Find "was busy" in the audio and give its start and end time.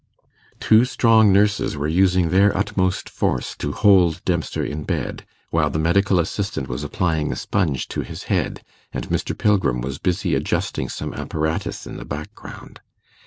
9.79-10.33